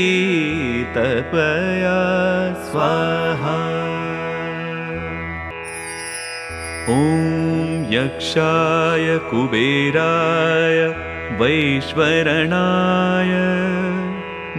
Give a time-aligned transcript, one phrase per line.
[0.95, 1.99] तपया
[2.69, 3.57] स्वाहा
[6.89, 10.79] ॐ यक्षाय कुबेराय
[11.39, 13.31] वैश्वरणाय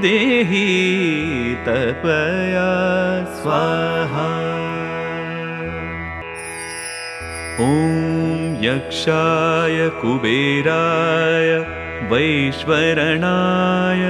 [0.02, 0.68] देहि
[1.66, 2.70] तपया
[3.40, 4.28] स्वाहा
[7.60, 11.50] ॐ यक्षाय कुबेराय
[12.10, 14.02] वैश्वरणाय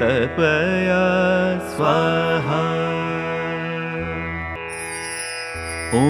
[0.00, 1.06] तपया
[1.72, 2.62] स्वाहा।
[5.98, 6.06] ॐ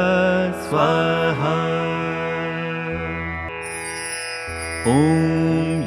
[0.70, 1.60] स्वाहा।
[4.98, 5.00] ॐ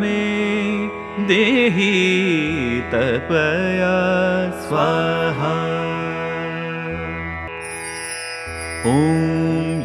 [0.00, 0.20] मे
[1.28, 1.94] देहि
[2.92, 3.98] तपया
[4.66, 5.56] स्वाहा।
[8.90, 8.96] ॐ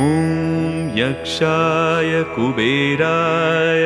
[0.00, 0.02] ॐ
[0.98, 3.84] यक्षाय कुबेराय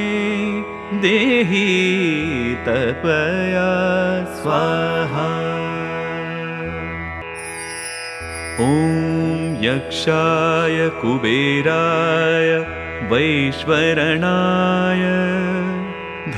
[1.03, 1.67] देहि
[2.67, 3.73] तपया
[4.37, 5.27] स्वाहा।
[8.61, 8.64] ॐ
[9.64, 12.51] यक्षाय कुबेराय
[13.11, 15.03] वैश्वरणाय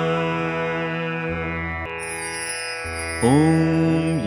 [3.28, 3.30] ॐ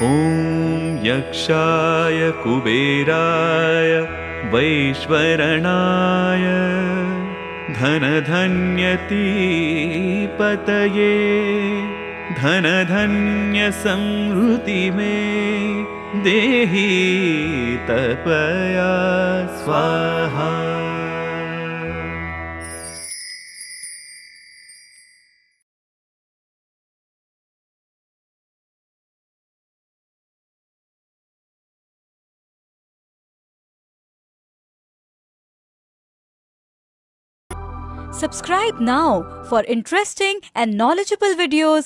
[0.03, 0.11] ॐ
[1.07, 3.93] यक्षाय कुबेराय
[4.53, 6.45] वैश्वरणाय
[7.79, 8.67] धनधन्यतीपतये
[12.39, 16.87] धन धन्य संति में देहि
[17.89, 18.93] तपया
[19.65, 20.77] स्वाहा
[38.17, 41.85] Subscribe now for interesting and knowledgeable videos